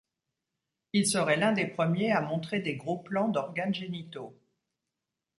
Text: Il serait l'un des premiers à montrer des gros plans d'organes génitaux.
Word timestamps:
Il 0.93 1.05
serait 1.05 1.37
l'un 1.37 1.51
des 1.51 1.67
premiers 1.67 2.11
à 2.11 2.21
montrer 2.21 2.59
des 2.59 2.75
gros 2.75 2.97
plans 2.97 3.27
d'organes 3.27 3.75
génitaux. 3.75 4.35